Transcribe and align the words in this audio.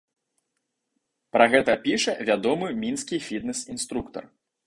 Пра 1.35 1.45
гэта 1.55 1.75
піша 1.83 2.15
вядомы 2.31 2.67
мінскі 2.85 3.19
фітнэс-інструктар. 3.29 4.23